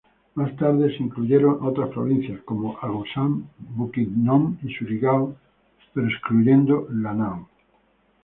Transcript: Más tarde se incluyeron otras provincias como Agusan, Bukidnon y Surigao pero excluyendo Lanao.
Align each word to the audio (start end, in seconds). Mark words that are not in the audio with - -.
Más 0.33 0.55
tarde 0.57 0.89
se 0.97 1.03
incluyeron 1.03 1.59
otras 1.61 1.89
provincias 1.91 2.41
como 2.41 2.75
Agusan, 2.81 3.47
Bukidnon 3.59 4.57
y 4.63 4.73
Surigao 4.73 5.35
pero 5.93 6.07
excluyendo 6.07 6.87
Lanao. 6.89 7.47